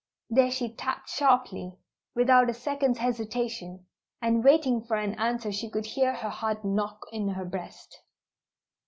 [0.31, 1.77] There she tapped sharply,
[2.15, 3.85] without a second's hesitation,
[4.19, 8.01] and waiting for an answer she could hear her heart knock in her breast.